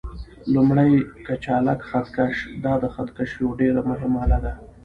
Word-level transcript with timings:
لومړی: 0.53 0.91
کچالک 1.25 1.79
خط 1.89 2.07
کش: 2.15 2.35
دا 2.63 2.73
د 2.83 2.85
خط 2.93 3.09
کشۍ 3.17 3.35
یوه 3.43 3.57
ډېره 3.61 3.81
مهمه 3.89 4.17
آله 4.25 4.39
ده. 4.45 4.53